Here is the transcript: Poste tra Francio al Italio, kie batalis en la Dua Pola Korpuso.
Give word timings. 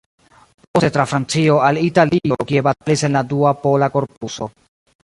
Poste 0.73 0.89
tra 0.93 1.05
Francio 1.11 1.59
al 1.67 1.77
Italio, 1.91 2.41
kie 2.53 2.65
batalis 2.71 3.07
en 3.11 3.21
la 3.21 3.25
Dua 3.37 3.57
Pola 3.67 3.93
Korpuso. 3.99 4.53